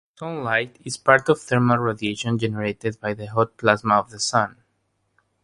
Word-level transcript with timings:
Sunlight 0.17 0.79
is 0.83 0.97
part 0.97 1.29
of 1.29 1.39
thermal 1.39 1.77
radiation 1.77 2.39
generated 2.39 2.99
by 2.99 3.13
the 3.13 3.27
hot 3.27 3.55
plasma 3.57 3.93
of 3.99 4.09
the 4.09 4.19
Sun. 4.19 4.63